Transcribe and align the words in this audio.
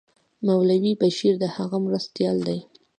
مولوي 0.45 0.93
بشیر 1.01 1.33
د 1.39 1.43
هغه 1.55 1.77
مرستیال 1.85 2.37
دی. 2.47 2.59